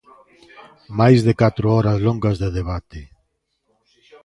[0.99, 3.01] Máis de catro horas longas de debate.